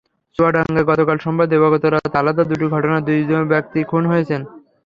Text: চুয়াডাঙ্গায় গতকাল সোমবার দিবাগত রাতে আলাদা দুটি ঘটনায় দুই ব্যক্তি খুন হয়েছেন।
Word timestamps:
চুয়াডাঙ্গায় 0.39 0.87
গতকাল 0.89 1.17
সোমবার 1.23 1.47
দিবাগত 1.51 1.83
রাতে 1.87 2.17
আলাদা 2.21 2.43
দুটি 2.49 2.65
ঘটনায় 2.75 3.03
দুই 3.07 3.19
ব্যক্তি 3.53 3.79
খুন 3.89 4.03
হয়েছেন। 4.11 4.41